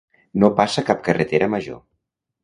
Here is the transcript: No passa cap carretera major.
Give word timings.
No 0.43 0.47
passa 0.59 0.83
cap 0.87 1.03
carretera 1.07 1.49
major. 1.55 1.77